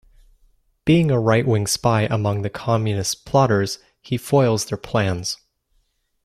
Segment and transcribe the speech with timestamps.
[0.83, 5.37] Being a right-wing spy among the Communist plotters, he foils their plans.